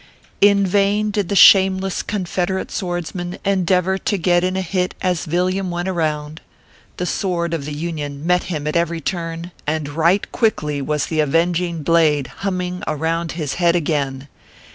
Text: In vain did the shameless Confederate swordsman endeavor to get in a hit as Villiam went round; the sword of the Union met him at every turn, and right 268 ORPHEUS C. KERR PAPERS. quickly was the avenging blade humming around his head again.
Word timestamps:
In 0.41 0.65
vain 0.65 1.11
did 1.11 1.29
the 1.29 1.35
shameless 1.35 2.01
Confederate 2.01 2.71
swordsman 2.71 3.37
endeavor 3.45 3.99
to 3.99 4.17
get 4.17 4.43
in 4.43 4.57
a 4.57 4.61
hit 4.63 4.95
as 4.99 5.27
Villiam 5.27 5.69
went 5.69 5.87
round; 5.89 6.41
the 6.97 7.05
sword 7.05 7.53
of 7.53 7.65
the 7.65 7.73
Union 7.73 8.25
met 8.25 8.45
him 8.45 8.65
at 8.65 8.75
every 8.75 8.99
turn, 8.99 9.51
and 9.67 9.89
right 9.89 10.23
268 10.23 10.23
ORPHEUS 10.23 10.23
C. 10.23 10.25
KERR 10.25 10.25
PAPERS. 10.25 10.39
quickly 10.39 10.81
was 10.81 11.05
the 11.53 11.59
avenging 11.59 11.83
blade 11.83 12.27
humming 12.37 12.81
around 12.87 13.33
his 13.33 13.53
head 13.61 13.75
again. 13.75 14.27